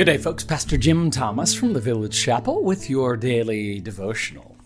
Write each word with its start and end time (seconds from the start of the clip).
Good 0.00 0.06
day, 0.06 0.16
folks. 0.16 0.44
Pastor 0.44 0.78
Jim 0.78 1.10
Thomas 1.10 1.52
from 1.52 1.74
the 1.74 1.78
Village 1.78 2.18
Chapel 2.18 2.64
with 2.64 2.88
your 2.88 3.18
daily 3.18 3.80
devotional. 3.80 4.56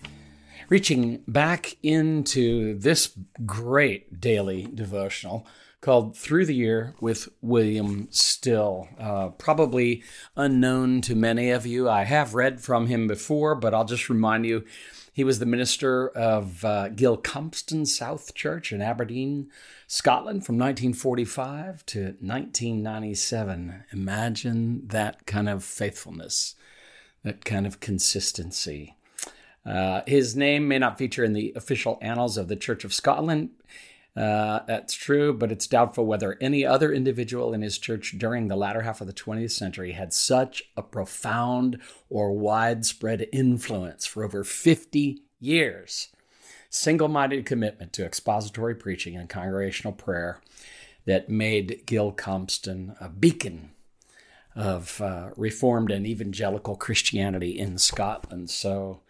Reaching 0.69 1.24
back 1.26 1.76
into 1.83 2.79
this 2.79 3.19
great 3.44 4.21
daily 4.21 4.69
devotional 4.72 5.44
called 5.81 6.17
Through 6.17 6.47
the 6.47 6.54
Year 6.54 6.94
with 7.01 7.28
William 7.42 8.06
Still. 8.12 8.87
Uh, 8.97 9.31
probably 9.31 10.04
unknown 10.37 11.01
to 11.01 11.17
many 11.17 11.51
of 11.51 11.66
you. 11.66 11.88
I 11.88 12.04
have 12.04 12.37
read 12.37 12.60
from 12.60 12.87
him 12.87 13.08
before, 13.08 13.56
but 13.56 13.74
I'll 13.74 13.85
just 13.85 14.08
remind 14.08 14.46
you 14.46 14.64
he 15.15 15.22
was 15.22 15.38
the 15.38 15.46
minister 15.46 16.09
of 16.09 16.65
uh, 16.65 16.88
South 17.84 18.34
Church 18.34 18.73
in 18.73 18.83
Aberdeen, 18.83 19.48
Scotland 19.87 20.45
from 20.45 20.59
1945 20.59 21.87
to 21.87 22.00
1997. 22.18 23.84
Imagine 23.92 24.88
that 24.88 25.24
kind 25.24 25.48
of 25.48 25.62
faithfulness, 25.62 26.56
that 27.23 27.45
kind 27.45 27.64
of 27.64 27.78
consistency. 27.78 28.96
Uh, 29.64 30.00
his 30.04 30.34
name 30.34 30.66
may 30.66 30.80
not 30.80 30.98
feature 30.98 31.23
in 31.23 31.32
the 31.32 31.52
official 31.54 31.96
annals 32.02 32.37
of 32.37 32.48
the 32.48 32.56
Church 32.56 32.84
of 32.84 32.92
Scotland, 32.92 33.51
uh, 34.16 34.60
that's 34.66 34.95
true, 34.95 35.32
but 35.32 35.50
it's 35.50 35.66
doubtful 35.66 36.06
whether 36.06 36.38
any 36.41 36.64
other 36.64 36.92
individual 36.92 37.52
in 37.52 37.62
his 37.62 37.78
church 37.78 38.14
during 38.16 38.46
the 38.46 38.56
latter 38.56 38.82
half 38.82 39.00
of 39.00 39.09
the 39.09 39.12
20th 39.12 39.50
century 39.50 39.92
had 39.92 40.12
such 40.12 40.62
a 40.77 40.82
profound 40.82 41.80
or 42.09 42.32
widespread 42.32 43.27
influence 43.32 44.06
for 44.06 44.23
over 44.23 44.45
50 44.45 45.23
years. 45.40 46.09
Single 46.70 47.09
minded 47.09 47.45
commitment 47.45 47.92
to 47.95 48.04
expository 48.04 48.74
preaching 48.74 49.16
and 49.16 49.28
congregational 49.28 49.92
prayer 49.92 50.40
that 51.06 51.28
made 51.28 51.82
Gilcomston 51.87 52.96
a 53.01 53.09
beacon 53.09 53.70
of 54.54 55.01
uh, 55.01 55.30
Reformed 55.37 55.90
and 55.90 56.07
evangelical 56.07 56.76
Christianity 56.76 57.59
in 57.59 57.79
Scotland. 57.79 58.51
So, 58.51 59.01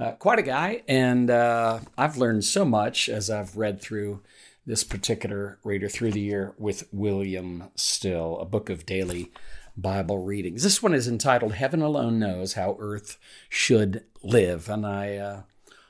uh, 0.00 0.12
quite 0.12 0.38
a 0.38 0.42
guy, 0.42 0.82
and 0.88 1.30
uh, 1.30 1.80
I've 1.98 2.16
learned 2.16 2.44
so 2.44 2.64
much 2.64 3.08
as 3.08 3.28
I've 3.28 3.56
read 3.56 3.80
through 3.80 4.22
this 4.64 4.82
particular 4.82 5.58
reader 5.62 5.88
through 5.88 6.12
the 6.12 6.20
year 6.20 6.54
with 6.56 6.88
William 6.90 7.64
Still, 7.74 8.38
a 8.38 8.46
book 8.46 8.70
of 8.70 8.86
daily 8.86 9.30
Bible 9.76 10.18
readings. 10.18 10.62
This 10.62 10.82
one 10.82 10.94
is 10.94 11.06
entitled 11.06 11.52
Heaven 11.52 11.82
Alone 11.82 12.18
Knows 12.18 12.54
How 12.54 12.76
Earth 12.80 13.18
Should 13.50 14.04
Live, 14.22 14.70
and 14.70 14.86
I 14.86 15.16
uh, 15.16 15.42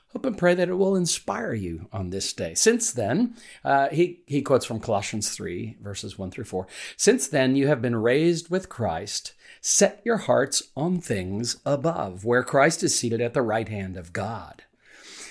hope 0.09 0.25
and 0.25 0.37
pray 0.37 0.55
that 0.55 0.69
it 0.69 0.75
will 0.75 0.95
inspire 0.95 1.53
you 1.53 1.87
on 1.93 2.09
this 2.09 2.33
day. 2.33 2.53
Since 2.53 2.91
then, 2.91 3.35
uh, 3.63 3.87
he, 3.89 4.19
he 4.25 4.41
quotes 4.41 4.65
from 4.65 4.81
Colossians 4.81 5.29
3, 5.29 5.77
verses 5.81 6.17
1 6.17 6.31
through 6.31 6.45
4. 6.45 6.67
Since 6.97 7.29
then, 7.29 7.55
you 7.55 7.67
have 7.67 7.81
been 7.81 7.95
raised 7.95 8.49
with 8.49 8.67
Christ. 8.67 9.33
Set 9.63 10.01
your 10.03 10.17
hearts 10.17 10.63
on 10.75 10.99
things 10.99 11.57
above, 11.67 12.25
where 12.25 12.41
Christ 12.41 12.81
is 12.81 12.95
seated 12.95 13.21
at 13.21 13.35
the 13.35 13.43
right 13.43 13.69
hand 13.69 13.95
of 13.95 14.11
God. 14.11 14.63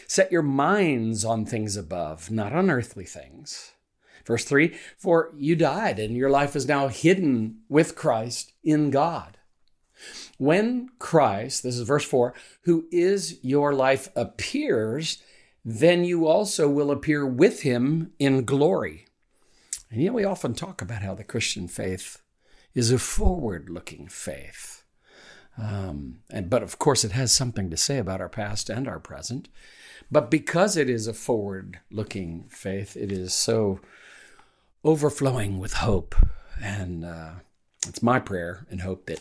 Set 0.06 0.31
your 0.31 0.42
minds 0.42 1.25
on 1.25 1.45
things 1.45 1.77
above, 1.77 2.31
not 2.31 2.53
on 2.53 2.70
earthly 2.70 3.05
things. 3.05 3.73
Verse 4.25 4.45
3 4.45 4.73
For 4.97 5.33
you 5.36 5.56
died, 5.56 5.98
and 5.98 6.17
your 6.17 6.31
life 6.31 6.55
is 6.55 6.69
now 6.69 6.86
hidden 6.86 7.62
with 7.69 7.97
Christ 7.97 8.53
in 8.62 8.91
God. 8.91 9.36
When 10.39 10.91
Christ, 11.01 11.64
this 11.64 11.77
is 11.77 11.86
verse 11.86 12.05
4, 12.05 12.33
who 12.62 12.86
is 12.92 13.42
your 13.42 13.75
life, 13.75 14.11
appears, 14.14 15.20
then 15.64 16.05
you 16.05 16.28
also 16.28 16.69
will 16.69 16.92
appear 16.92 17.27
with 17.27 17.62
him 17.62 18.12
in 18.20 18.45
glory. 18.45 19.06
And 19.91 20.01
yet 20.01 20.14
we 20.14 20.25
often 20.25 20.55
talk 20.55 20.81
about 20.81 21.03
how 21.03 21.17
the 21.17 21.25
Christian 21.25 21.67
faith 21.67 22.23
is 22.75 22.91
a 22.91 22.99
forward 22.99 23.69
looking 23.69 24.09
faith. 24.09 24.85
Um, 25.59 26.20
and, 26.31 26.48
but 26.48 26.63
of 26.63 26.79
course, 26.79 27.05
it 27.05 27.13
has 27.13 27.33
something 27.33 27.70
to 27.70 27.77
say 27.77 27.98
about 27.98 28.20
our 28.20 28.29
past 28.29 28.70
and 28.70 28.89
our 28.89 29.01
present. 29.01 29.48
But 30.11 30.31
because 30.31 30.77
it 30.77 30.89
is 30.89 31.07
a 31.07 31.13
forward 31.13 31.80
looking 31.91 32.47
faith, 32.48 32.97
it 32.97 33.13
is 33.13 33.35
so 33.35 33.80
overflowing 34.85 35.59
with 35.59 35.75
hope. 35.75 36.14
And 36.63 37.05
uh, 37.05 37.33
it's 37.86 38.03
my 38.03 38.20
prayer 38.20 38.67
and 38.70 38.80
hope 38.80 39.07
that 39.07 39.20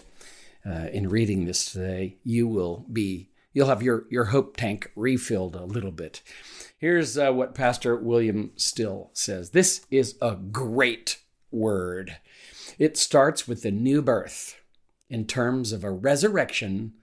uh, 0.65 0.87
in 0.91 1.09
reading 1.09 1.45
this 1.45 1.71
today, 1.71 2.17
you 2.23 2.47
will 2.47 2.85
be 2.91 3.29
you'll 3.53 3.67
have 3.67 3.83
your 3.83 4.05
your 4.09 4.25
hope 4.25 4.57
tank 4.57 4.91
refilled 4.95 5.55
a 5.55 5.65
little 5.65 5.91
bit. 5.91 6.21
Here's 6.77 7.17
uh, 7.17 7.31
what 7.31 7.55
Pastor 7.55 7.95
William 7.95 8.51
Still 8.55 9.09
says. 9.13 9.51
This 9.51 9.85
is 9.91 10.15
a 10.21 10.35
great 10.35 11.19
word. 11.51 12.17
It 12.79 12.95
starts 12.95 13.45
with 13.45 13.61
the 13.61 13.71
new 13.71 14.01
birth 14.01 14.57
in 15.09 15.25
terms 15.25 15.73
of 15.73 15.83
a 15.83 15.91
resurrection 15.91 16.93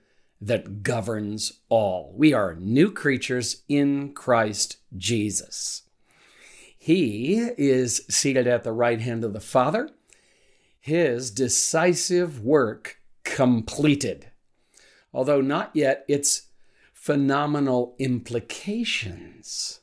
that 0.40 0.82
governs 0.82 1.60
all. 1.68 2.14
We 2.16 2.32
are 2.32 2.54
new 2.54 2.90
creatures 2.90 3.62
in 3.68 4.14
Christ 4.14 4.78
Jesus. 4.96 5.82
He 6.78 7.36
is 7.58 8.06
seated 8.08 8.46
at 8.46 8.64
the 8.64 8.72
right 8.72 9.02
hand 9.02 9.22
of 9.22 9.34
the 9.34 9.40
Father. 9.40 9.90
His 10.80 11.30
decisive 11.30 12.40
work 12.40 12.98
completed, 13.24 14.30
although 15.12 15.42
not 15.42 15.72
yet 15.74 16.06
its 16.08 16.46
phenomenal 16.94 17.94
implications. 17.98 19.80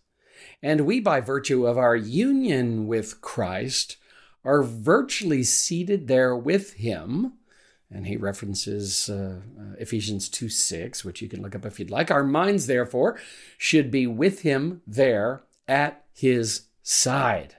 And 0.63 0.81
we, 0.81 0.99
by 0.99 1.19
virtue 1.19 1.67
of 1.67 1.77
our 1.77 1.95
union 1.95 2.87
with 2.87 3.21
Christ, 3.21 3.97
are 4.43 4.63
virtually 4.63 5.43
seated 5.43 6.07
there 6.07 6.35
with 6.35 6.73
Him. 6.73 7.33
And 7.91 8.07
he 8.07 8.17
references 8.17 9.07
uh, 9.07 9.41
uh, 9.59 9.75
Ephesians 9.77 10.27
2 10.27 10.49
6, 10.49 11.05
which 11.05 11.21
you 11.21 11.29
can 11.29 11.43
look 11.43 11.53
up 11.53 11.63
if 11.63 11.79
you'd 11.79 11.91
like. 11.91 12.09
Our 12.09 12.23
minds, 12.23 12.65
therefore, 12.65 13.19
should 13.55 13.91
be 13.91 14.07
with 14.07 14.41
him 14.41 14.81
there 14.87 15.43
at 15.67 16.03
his 16.11 16.63
side. 16.81 17.57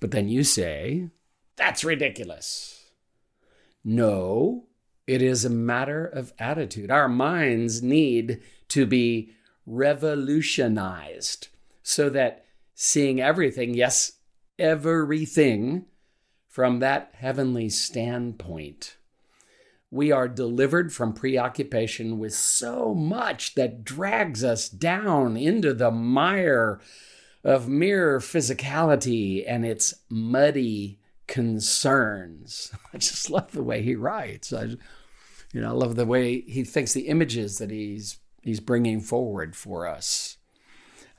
But 0.00 0.10
then 0.10 0.28
you 0.28 0.44
say, 0.44 1.08
that's 1.56 1.82
ridiculous. 1.82 2.90
No, 3.82 4.66
it 5.06 5.22
is 5.22 5.46
a 5.46 5.50
matter 5.50 6.04
of 6.04 6.34
attitude. 6.38 6.90
Our 6.90 7.08
minds 7.08 7.82
need 7.82 8.42
to 8.68 8.84
be 8.84 9.32
revolutionized 9.64 11.48
so 11.82 12.10
that 12.10 12.44
seeing 12.74 13.18
everything, 13.18 13.72
yes, 13.72 14.12
everything, 14.58 15.86
from 16.48 16.80
that 16.80 17.12
heavenly 17.14 17.68
standpoint, 17.68 18.96
we 19.90 20.12
are 20.12 20.28
delivered 20.28 20.92
from 20.92 21.12
preoccupation 21.12 22.18
with 22.18 22.34
so 22.34 22.94
much 22.94 23.54
that 23.54 23.84
drags 23.84 24.44
us 24.44 24.68
down 24.68 25.36
into 25.36 25.72
the 25.72 25.90
mire 25.90 26.80
of 27.44 27.68
mere 27.68 28.18
physicality 28.18 29.44
and 29.46 29.64
its 29.64 29.94
muddy 30.10 30.98
concerns. 31.26 32.72
I 32.92 32.98
just 32.98 33.30
love 33.30 33.52
the 33.52 33.62
way 33.62 33.82
he 33.82 33.94
writes. 33.94 34.52
I, 34.52 34.64
you 35.52 35.60
know, 35.60 35.68
I 35.68 35.72
love 35.72 35.96
the 35.96 36.04
way 36.04 36.40
he 36.42 36.64
thinks 36.64 36.92
the 36.92 37.08
images 37.08 37.58
that 37.58 37.70
he's 37.70 38.18
he's 38.42 38.60
bringing 38.60 39.00
forward 39.00 39.56
for 39.56 39.86
us 39.86 40.38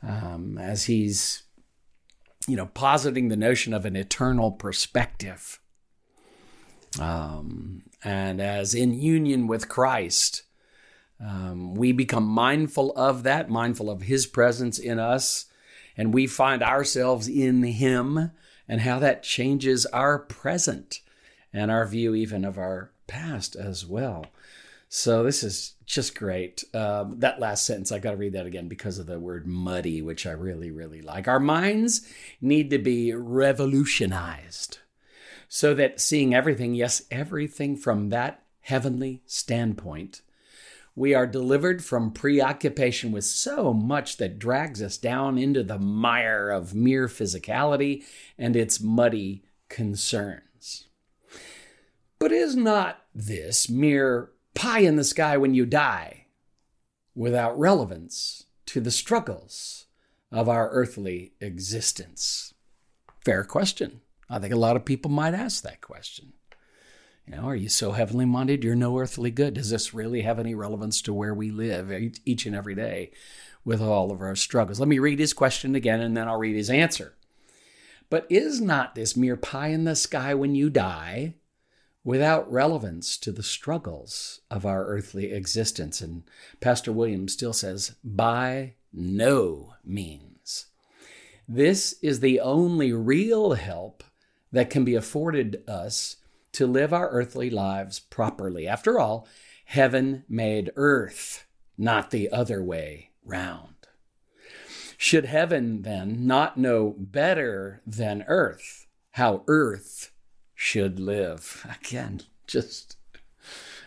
um, 0.04 0.58
as 0.58 0.86
he's 0.86 1.44
you 2.50 2.56
know 2.56 2.68
positing 2.68 3.30
the 3.30 3.38
notion 3.38 3.74
of 3.74 3.86
an 3.86 3.96
eternal 3.96 4.52
perspective 4.52 5.60
um, 7.00 7.84
and 8.04 8.42
as 8.42 8.74
in 8.74 8.94
union 8.94 9.48
with 9.48 9.70
christ 9.70 10.44
um, 11.22 11.76
we 11.76 11.92
become 11.92 12.26
mindful 12.26 12.94
of 12.96 13.24
that 13.24 13.50
mindful 13.50 13.90
of 13.90 14.04
his 14.04 14.26
presence 14.26 14.80
in 14.80 15.00
us 15.00 15.46
and 15.98 16.14
we 16.14 16.28
find 16.28 16.64
ourselves 16.64 17.28
in 17.28 17.62
him 17.64 18.32
and 18.70 18.82
how 18.82 19.00
that 19.00 19.23
changes 19.23 19.85
our 19.88 20.18
present 20.18 21.02
and 21.52 21.70
our 21.70 21.85
view 21.85 22.16
even 22.16 22.46
of 22.46 22.58
our 22.58 22.91
past 23.08 23.56
as 23.56 23.85
well. 23.85 24.28
So 24.91 25.24
this 25.24 25.44
is 25.44 25.76
just 25.86 26.16
great. 26.16 26.64
Um, 26.74 27.20
that 27.20 27.40
last 27.40 27.66
sentence, 27.66 27.91
I 27.91 28.00
got 28.00 28.12
to 28.12 28.18
read 28.18 28.34
that 28.34 28.47
again 28.47 28.68
because 28.68 28.97
of 28.97 29.06
the 29.06 29.20
word 29.20 29.46
muddy, 29.46 30.02
which 30.02 30.26
I 30.26 30.32
really, 30.32 30.72
really 30.72 31.02
like. 31.02 31.28
Our 31.28 31.40
minds 31.40 32.02
need 32.41 32.72
to 32.72 32.80
be 32.80 33.14
revolutionized 33.14 34.80
so 35.47 35.76
that 35.76 36.02
seeing 36.02 36.34
everything, 36.34 36.74
yes, 36.74 37.03
everything 37.12 37.78
from 37.78 38.09
that 38.09 38.44
heavenly 38.62 39.22
standpoint, 39.28 40.22
we 40.96 41.14
are 41.14 41.28
delivered 41.28 41.84
from 41.84 42.12
preoccupation 42.12 43.12
with 43.12 43.26
so 43.26 43.72
much 43.72 44.18
that 44.18 44.40
drags 44.40 44.82
us 44.82 44.97
down 44.97 45.38
into 45.38 45.64
the 45.64 45.78
mire 45.78 46.50
of 46.50 46.74
mere 46.74 47.08
physicality 47.08 48.03
and 48.40 48.56
its 48.56 48.82
muddy 48.82 49.44
concerns. 49.70 50.88
But 52.18 52.32
is 52.32 52.56
not 52.56 53.03
this 53.14 53.70
mere 53.70 54.32
pie 54.53 54.79
in 54.79 54.96
the 54.96 55.03
sky 55.03 55.37
when 55.37 55.53
you 55.53 55.66
die 55.66 56.25
without 57.16 57.57
relevance 57.57 58.46
to 58.67 58.79
the 58.79 58.91
struggles 58.91 59.87
of 60.31 60.47
our 60.47 60.69
earthly 60.69 61.34
existence? 61.40 62.53
Fair 63.23 63.43
question. 63.43 64.01
I 64.29 64.40
think 64.40 64.53
a 64.53 64.57
lot 64.57 64.75
of 64.75 64.85
people 64.85 65.09
might 65.09 65.34
ask 65.34 65.63
that 65.63 65.81
question. 65.81 66.34
You 67.25 67.35
know, 67.35 67.43
are 67.43 67.55
you 67.55 67.69
so 67.69 67.91
heavenly 67.91 68.25
minded 68.25 68.63
you're 68.63 68.75
no 68.75 68.97
earthly 68.97 69.29
good? 69.29 69.53
Does 69.53 69.69
this 69.69 69.93
really 69.93 70.22
have 70.22 70.40
any 70.40 70.55
relevance 70.55 71.01
to 71.03 71.13
where 71.13 71.34
we 71.34 71.51
live 71.51 71.91
each 72.25 72.46
and 72.46 72.55
every 72.55 72.73
day 72.73 73.11
with 73.63 73.81
all 73.81 74.11
of 74.11 74.22
our 74.22 74.35
struggles? 74.35 74.79
Let 74.79 74.90
me 74.90 74.97
read 74.97 75.19
his 75.19 75.34
question 75.34 75.75
again 75.75 76.01
and 76.01 76.17
then 76.17 76.28
I'll 76.28 76.40
read 76.40 76.55
his 76.55 76.72
answer. 76.72 77.13
But 78.09 78.25
is 78.31 78.59
not 78.59 78.96
this 78.96 79.16
mere 79.16 79.37
pie 79.37 79.67
in 79.67 79.84
the 79.84 79.96
sky 79.96 80.34
when 80.34 80.55
you 80.55 80.72
die 80.72 81.35
without 82.03 82.51
relevance 82.51 83.17
to 83.17 83.31
the 83.31 83.43
struggles 83.43 84.41
of 84.49 84.66
our 84.66 84.85
earthly 84.85 85.31
existence? 85.31 86.01
And 86.01 86.23
Pastor 86.59 86.91
Williams 86.91 87.34
still 87.34 87.53
says, 87.53 87.96
by 88.03 88.75
no 88.93 89.73
means. 89.84 90.67
This 91.47 91.96
is 92.01 92.19
the 92.19 92.40
only 92.40 92.93
real 92.93 93.53
help 93.53 94.03
that 94.51 94.69
can 94.69 94.85
be 94.85 94.96
afforded 94.96 95.63
us 95.67 96.17
to 96.53 96.67
live 96.67 96.93
our 96.93 97.09
earthly 97.09 97.49
lives 97.49 97.99
properly. 97.99 98.67
After 98.67 98.99
all, 98.99 99.28
heaven 99.66 100.23
made 100.28 100.72
earth, 100.75 101.46
not 101.78 102.11
the 102.11 102.31
other 102.31 102.63
way 102.63 103.11
round. 103.23 103.75
Should 104.97 105.25
heaven 105.25 105.84
then 105.84 106.28
not 106.28 106.57
know 106.57 106.96
better 106.97 107.81
than 107.85 108.25
earth 108.28 108.87
how 109.11 109.43
earth 109.47 110.11
should 110.59 111.00
live? 111.00 111.66
Again, 111.82 112.22
just 112.46 112.97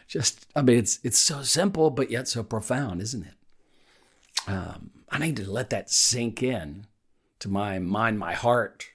just 0.08 0.46
I 0.56 0.62
mean 0.62 0.78
it's 0.78 0.98
it's 1.04 1.18
so 1.18 1.42
simple 1.42 1.90
but 1.90 2.10
yet 2.10 2.26
so 2.28 2.42
profound, 2.42 3.02
isn't 3.02 3.26
it? 3.26 4.50
Um, 4.50 4.90
I 5.10 5.18
need 5.18 5.36
to 5.36 5.50
let 5.50 5.70
that 5.70 5.90
sink 5.90 6.42
in 6.42 6.86
to 7.40 7.48
my 7.48 7.78
mind, 7.78 8.18
my 8.18 8.32
heart, 8.32 8.88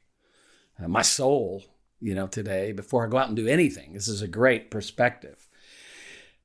uh, 0.82 0.88
my 0.88 1.04
soul, 1.04 1.64
you 2.02 2.16
know, 2.16 2.28
today 2.28 2.72
before 2.72 3.06
I 3.06 3.10
go 3.10 3.18
out 3.18 3.28
and 3.28 3.38
do 3.38 3.48
anything. 3.48 3.94
This 3.94 4.08
is 4.08 4.22
a 4.22 4.28
great 4.28 4.72
perspective. 4.72 5.48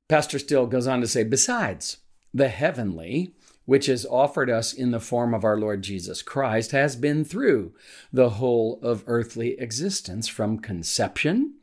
Pastor 0.09 0.39
Still 0.39 0.67
goes 0.67 0.87
on 0.87 1.01
to 1.01 1.07
say, 1.07 1.25
besides, 1.25 1.97
the 2.35 2.49
heavenly, 2.49 3.35
which 3.73 3.89
is 3.89 4.05
offered 4.05 4.51
us 4.51 4.75
in 4.75 4.91
the 4.91 5.01
form 5.01 5.33
of 5.33 5.45
our 5.45 5.57
Lord 5.57 5.81
Jesus 5.81 6.21
Christ, 6.21 6.73
has 6.73 6.95
been 6.95 7.25
through 7.25 7.73
the 8.13 8.29
whole 8.29 8.79
of 8.83 9.03
earthly 9.07 9.59
existence 9.59 10.29
from 10.29 10.59
conception, 10.59 11.55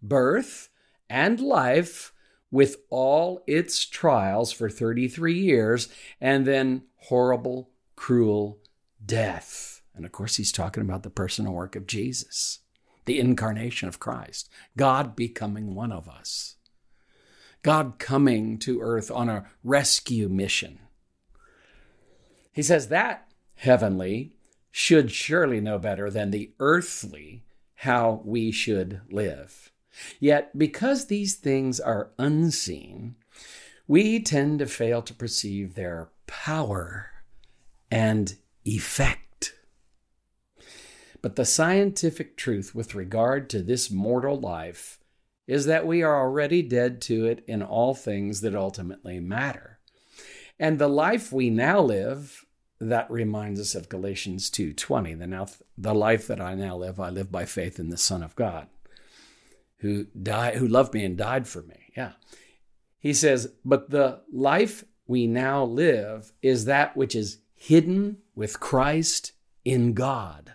birth, 0.00 0.68
and 1.10 1.40
life, 1.40 2.12
with 2.52 2.76
all 2.88 3.42
its 3.48 3.84
trials 3.84 4.52
for 4.52 4.70
33 4.70 5.36
years, 5.36 5.88
and 6.20 6.46
then 6.46 6.82
horrible, 6.98 7.70
cruel 7.96 8.60
death. 9.04 9.82
And 9.92 10.06
of 10.06 10.12
course, 10.12 10.36
he's 10.36 10.52
talking 10.52 10.84
about 10.84 11.02
the 11.02 11.10
personal 11.10 11.52
work 11.52 11.74
of 11.74 11.88
Jesus 11.88 12.60
the 13.06 13.18
incarnation 13.18 13.88
of 13.88 13.98
Christ, 13.98 14.48
God 14.76 15.16
becoming 15.16 15.74
one 15.74 15.90
of 15.90 16.08
us, 16.08 16.54
God 17.62 17.98
coming 17.98 18.56
to 18.60 18.80
earth 18.80 19.10
on 19.10 19.28
a 19.28 19.46
rescue 19.64 20.28
mission. 20.28 20.78
He 22.56 22.62
says 22.62 22.88
that 22.88 23.28
heavenly 23.56 24.32
should 24.70 25.10
surely 25.10 25.60
know 25.60 25.78
better 25.78 26.10
than 26.10 26.30
the 26.30 26.52
earthly 26.58 27.44
how 27.74 28.22
we 28.24 28.50
should 28.50 29.02
live. 29.10 29.70
Yet, 30.18 30.56
because 30.56 31.06
these 31.06 31.34
things 31.34 31.78
are 31.78 32.12
unseen, 32.18 33.16
we 33.86 34.20
tend 34.20 34.60
to 34.60 34.66
fail 34.66 35.02
to 35.02 35.12
perceive 35.12 35.74
their 35.74 36.08
power 36.26 37.10
and 37.90 38.36
effect. 38.64 39.52
But 41.20 41.36
the 41.36 41.44
scientific 41.44 42.38
truth 42.38 42.74
with 42.74 42.94
regard 42.94 43.50
to 43.50 43.60
this 43.60 43.90
mortal 43.90 44.40
life 44.40 44.98
is 45.46 45.66
that 45.66 45.86
we 45.86 46.02
are 46.02 46.18
already 46.18 46.62
dead 46.62 47.02
to 47.02 47.26
it 47.26 47.44
in 47.46 47.62
all 47.62 47.94
things 47.94 48.40
that 48.40 48.56
ultimately 48.56 49.20
matter. 49.20 49.78
And 50.58 50.78
the 50.78 50.88
life 50.88 51.32
we 51.32 51.50
now 51.50 51.82
live, 51.82 52.45
that 52.78 53.10
reminds 53.10 53.60
us 53.60 53.74
of 53.74 53.88
Galatians 53.88 54.50
2:20, 54.50 55.14
the 55.14 55.26
now 55.26 55.46
the 55.78 55.94
life 55.94 56.26
that 56.26 56.40
I 56.40 56.54
now 56.54 56.76
live, 56.76 57.00
I 57.00 57.10
live 57.10 57.32
by 57.32 57.44
faith 57.44 57.78
in 57.78 57.90
the 57.90 57.96
Son 57.96 58.22
of 58.22 58.36
God, 58.36 58.68
who 59.78 60.04
died 60.04 60.56
who 60.56 60.68
loved 60.68 60.94
me 60.94 61.04
and 61.04 61.16
died 61.16 61.48
for 61.48 61.62
me. 61.62 61.92
Yeah. 61.96 62.12
He 62.98 63.14
says, 63.14 63.52
"But 63.64 63.90
the 63.90 64.22
life 64.32 64.84
we 65.06 65.26
now 65.26 65.64
live 65.64 66.32
is 66.42 66.64
that 66.64 66.96
which 66.96 67.14
is 67.14 67.38
hidden 67.54 68.18
with 68.34 68.60
Christ 68.60 69.32
in 69.64 69.94
God." 69.94 70.54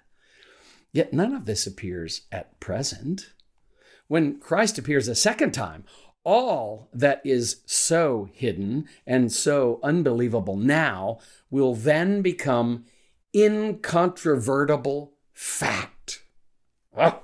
Yet 0.91 1.13
none 1.13 1.33
of 1.33 1.45
this 1.45 1.65
appears 1.65 2.21
at 2.31 2.59
present. 2.59 3.33
When 4.07 4.39
Christ 4.39 4.77
appears 4.77 5.07
a 5.07 5.15
second 5.15 5.53
time, 5.53 5.85
all 6.23 6.89
that 6.93 7.21
is 7.23 7.61
so 7.65 8.29
hidden 8.33 8.87
and 9.07 9.31
so 9.31 9.79
unbelievable 9.83 10.55
now 10.55 11.19
will 11.49 11.75
then 11.75 12.21
become 12.21 12.85
incontrovertible 13.35 15.13
fact. 15.33 16.23
Oh. 16.95 17.19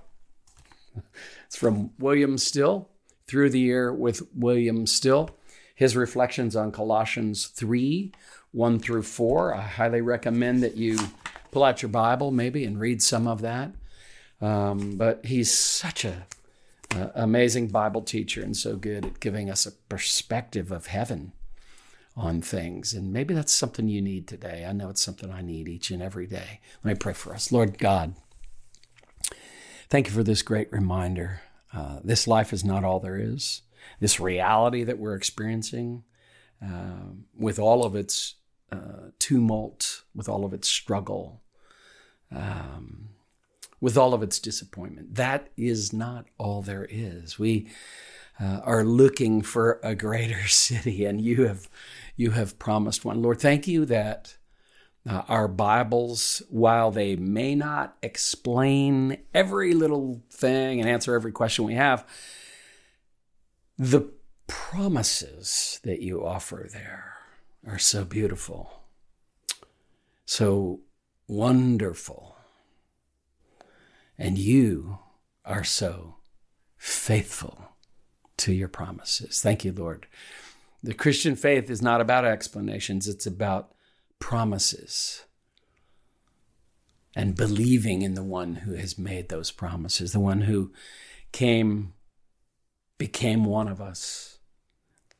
It's 1.45 1.55
from 1.55 1.91
William 1.99 2.37
Still, 2.37 2.89
Through 3.27 3.51
the 3.51 3.59
Year 3.59 3.93
with 3.93 4.21
William 4.33 4.87
Still. 4.87 5.29
His 5.75 5.95
reflections 5.95 6.55
on 6.55 6.71
Colossians 6.71 7.47
3 7.47 8.11
1 8.51 8.79
through 8.79 9.03
4. 9.03 9.55
I 9.55 9.61
highly 9.61 10.01
recommend 10.01 10.63
that 10.63 10.75
you 10.75 10.97
pull 11.51 11.63
out 11.63 11.81
your 11.81 11.89
Bible 11.89 12.31
maybe 12.31 12.65
and 12.65 12.79
read 12.79 13.01
some 13.01 13.27
of 13.27 13.41
that. 13.41 13.71
Um, 14.41 14.97
but 14.97 15.25
he's 15.25 15.55
such 15.55 16.05
a 16.05 16.25
uh, 16.95 17.09
amazing 17.15 17.67
Bible 17.67 18.01
teacher 18.01 18.41
and 18.41 18.55
so 18.55 18.75
good 18.75 19.05
at 19.05 19.19
giving 19.19 19.49
us 19.49 19.65
a 19.65 19.71
perspective 19.71 20.71
of 20.71 20.87
heaven 20.87 21.33
on 22.15 22.41
things. 22.41 22.93
And 22.93 23.13
maybe 23.13 23.33
that's 23.33 23.51
something 23.51 23.87
you 23.87 24.01
need 24.01 24.27
today. 24.27 24.65
I 24.67 24.73
know 24.73 24.89
it's 24.89 25.01
something 25.01 25.31
I 25.31 25.41
need 25.41 25.67
each 25.67 25.91
and 25.91 26.01
every 26.01 26.25
day. 26.25 26.61
Let 26.83 26.93
me 26.93 26.97
pray 26.97 27.13
for 27.13 27.33
us. 27.33 27.51
Lord 27.51 27.77
God, 27.77 28.15
thank 29.89 30.07
you 30.07 30.13
for 30.13 30.23
this 30.23 30.41
great 30.41 30.71
reminder. 30.71 31.41
Uh, 31.71 31.99
this 32.03 32.27
life 32.27 32.53
is 32.53 32.65
not 32.65 32.83
all 32.83 32.99
there 32.99 33.19
is. 33.19 33.61
This 33.99 34.19
reality 34.19 34.83
that 34.83 34.97
we're 34.97 35.15
experiencing, 35.15 36.03
uh, 36.63 37.11
with 37.37 37.59
all 37.59 37.85
of 37.85 37.95
its 37.95 38.35
uh, 38.71 39.11
tumult, 39.19 40.03
with 40.15 40.27
all 40.27 40.43
of 40.43 40.53
its 40.53 40.67
struggle, 40.67 41.41
um, 42.35 43.09
with 43.79 43.97
all 43.97 44.13
of 44.13 44.23
its 44.23 44.39
disappointment. 44.39 45.15
That 45.15 45.49
is 45.55 45.93
not 45.93 46.25
all 46.37 46.61
there 46.61 46.87
is. 46.89 47.37
We 47.37 47.69
uh, 48.39 48.59
are 48.63 48.83
looking 48.83 49.41
for 49.41 49.79
a 49.83 49.95
greater 49.95 50.47
city, 50.47 51.05
and 51.05 51.21
you 51.21 51.45
have 51.45 51.69
you 52.15 52.31
have 52.31 52.59
promised 52.59 53.05
one. 53.05 53.21
Lord, 53.21 53.39
thank 53.39 53.67
you 53.67 53.85
that 53.85 54.37
uh, 55.07 55.23
our 55.27 55.47
Bibles, 55.47 56.41
while 56.49 56.91
they 56.91 57.15
may 57.15 57.55
not 57.55 57.95
explain 58.01 59.17
every 59.33 59.73
little 59.73 60.21
thing 60.29 60.79
and 60.79 60.89
answer 60.89 61.15
every 61.15 61.31
question 61.31 61.65
we 61.65 61.75
have, 61.75 62.05
the 63.77 64.11
promises 64.47 65.79
that 65.83 66.01
you 66.01 66.25
offer 66.25 66.67
there 66.71 67.15
are 67.65 67.77
so 67.77 68.03
beautiful, 68.03 68.81
so 70.25 70.81
wonderful. 71.27 72.36
And 74.17 74.37
you 74.37 74.99
are 75.45 75.63
so 75.63 76.15
faithful 76.77 77.71
to 78.37 78.53
your 78.53 78.67
promises. 78.67 79.41
Thank 79.41 79.65
you, 79.65 79.71
Lord. 79.71 80.07
The 80.83 80.93
Christian 80.93 81.35
faith 81.35 81.69
is 81.69 81.81
not 81.81 82.01
about 82.01 82.25
explanations, 82.25 83.07
it's 83.07 83.25
about 83.25 83.73
promises 84.19 85.25
and 87.17 87.35
believing 87.35 88.03
in 88.03 88.13
the 88.13 88.23
one 88.23 88.53
who 88.57 88.75
has 88.75 88.95
made 88.95 89.29
those 89.29 89.49
promises, 89.49 90.11
the 90.11 90.19
one 90.19 90.41
who 90.41 90.71
came, 91.31 91.93
became 92.99 93.43
one 93.43 93.67
of 93.67 93.81
us, 93.81 94.37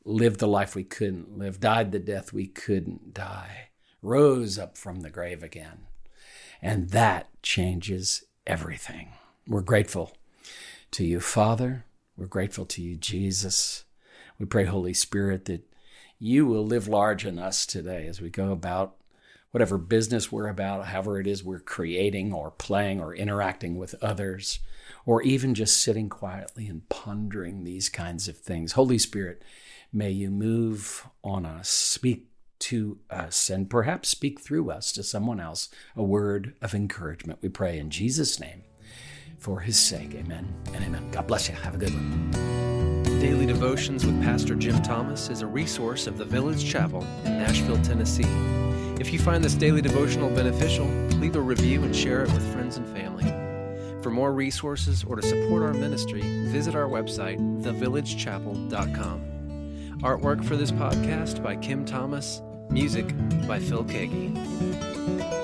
lived 0.04 0.38
the 0.38 0.46
life 0.46 0.76
we 0.76 0.84
couldn't 0.84 1.36
live, 1.36 1.58
died 1.58 1.90
the 1.90 1.98
death 1.98 2.32
we 2.32 2.46
couldn't 2.46 3.12
die, 3.12 3.70
rose 4.00 4.60
up 4.60 4.78
from 4.78 5.00
the 5.00 5.10
grave 5.10 5.42
again. 5.42 5.88
And 6.62 6.90
that 6.90 7.30
changes 7.42 8.22
everything. 8.48 9.10
We're 9.46 9.60
grateful 9.60 10.16
to 10.92 11.04
you, 11.04 11.20
Father. 11.20 11.84
We're 12.16 12.26
grateful 12.26 12.64
to 12.66 12.82
you, 12.82 12.96
Jesus. 12.96 13.84
We 14.38 14.46
pray, 14.46 14.64
Holy 14.64 14.94
Spirit, 14.94 15.44
that 15.44 15.62
you 16.18 16.46
will 16.46 16.66
live 16.66 16.88
large 16.88 17.24
in 17.24 17.38
us 17.38 17.64
today 17.64 18.06
as 18.06 18.20
we 18.20 18.30
go 18.30 18.50
about 18.50 18.96
whatever 19.50 19.78
business 19.78 20.32
we're 20.32 20.48
about, 20.48 20.86
however 20.86 21.20
it 21.20 21.26
is 21.26 21.44
we're 21.44 21.60
creating 21.60 22.32
or 22.32 22.50
playing 22.50 23.00
or 23.00 23.14
interacting 23.14 23.76
with 23.76 23.94
others, 24.02 24.58
or 25.06 25.22
even 25.22 25.54
just 25.54 25.80
sitting 25.80 26.08
quietly 26.08 26.66
and 26.66 26.88
pondering 26.88 27.64
these 27.64 27.88
kinds 27.88 28.28
of 28.28 28.36
things. 28.36 28.72
Holy 28.72 28.98
Spirit, 28.98 29.42
may 29.92 30.10
you 30.10 30.30
move 30.30 31.06
on 31.22 31.46
us, 31.46 31.68
speak 31.68 32.26
to 32.68 32.98
uh, 33.10 33.28
us 33.28 33.50
and 33.50 33.68
perhaps 33.68 34.08
speak 34.08 34.40
through 34.40 34.70
us 34.70 34.92
to 34.92 35.02
someone 35.02 35.40
else 35.40 35.68
a 35.96 36.02
word 36.02 36.54
of 36.60 36.74
encouragement. 36.74 37.38
We 37.42 37.48
pray 37.48 37.78
in 37.78 37.90
Jesus' 37.90 38.38
name 38.38 38.62
for 39.38 39.60
his 39.60 39.78
sake. 39.78 40.14
Amen 40.14 40.54
and 40.74 40.84
amen. 40.84 41.10
God 41.10 41.26
bless 41.26 41.48
you. 41.48 41.54
Have 41.54 41.74
a 41.74 41.78
good 41.78 41.94
one. 41.94 42.30
Daily 43.20 43.46
Devotions 43.46 44.04
with 44.04 44.22
Pastor 44.22 44.54
Jim 44.54 44.80
Thomas 44.82 45.28
is 45.28 45.42
a 45.42 45.46
resource 45.46 46.06
of 46.06 46.18
the 46.18 46.24
Village 46.24 46.64
Chapel 46.64 47.02
in 47.24 47.38
Nashville, 47.38 47.82
Tennessee. 47.82 48.28
If 49.00 49.12
you 49.12 49.18
find 49.18 49.42
this 49.42 49.54
daily 49.54 49.80
devotional 49.80 50.28
beneficial, 50.30 50.86
leave 51.18 51.36
a 51.36 51.40
review 51.40 51.82
and 51.84 51.94
share 51.94 52.22
it 52.22 52.32
with 52.32 52.52
friends 52.52 52.76
and 52.76 52.86
family. 52.88 53.24
For 54.02 54.10
more 54.10 54.32
resources 54.32 55.04
or 55.04 55.16
to 55.16 55.22
support 55.22 55.62
our 55.62 55.72
ministry, 55.72 56.20
visit 56.48 56.74
our 56.74 56.86
website, 56.86 57.38
thevillagechapel.com. 57.62 59.28
Artwork 60.02 60.44
for 60.44 60.56
this 60.56 60.70
podcast 60.70 61.42
by 61.42 61.56
Kim 61.56 61.84
Thomas, 61.84 62.40
music 62.70 63.06
by 63.46 63.58
Phil 63.58 63.84
Keaggy. 63.84 65.37